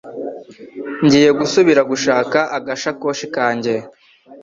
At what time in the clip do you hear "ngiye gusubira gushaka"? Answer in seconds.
1.03-2.37